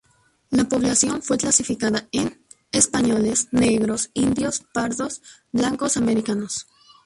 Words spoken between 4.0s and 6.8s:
indios, pardos, blancos americanos.